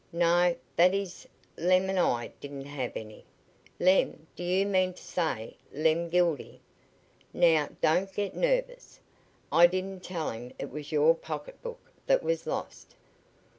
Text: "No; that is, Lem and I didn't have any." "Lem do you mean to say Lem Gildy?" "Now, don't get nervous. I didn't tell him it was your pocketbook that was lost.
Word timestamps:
"No; 0.11 0.55
that 0.77 0.95
is, 0.95 1.27
Lem 1.59 1.87
and 1.87 1.99
I 1.99 2.31
didn't 2.39 2.65
have 2.65 2.93
any." 2.97 3.23
"Lem 3.79 4.25
do 4.35 4.43
you 4.43 4.65
mean 4.65 4.93
to 4.95 5.03
say 5.03 5.57
Lem 5.71 6.09
Gildy?" 6.09 6.59
"Now, 7.35 7.69
don't 7.81 8.11
get 8.11 8.35
nervous. 8.35 8.99
I 9.51 9.67
didn't 9.67 9.99
tell 9.99 10.31
him 10.31 10.53
it 10.57 10.71
was 10.71 10.91
your 10.91 11.13
pocketbook 11.13 11.91
that 12.07 12.23
was 12.23 12.47
lost. 12.47 12.95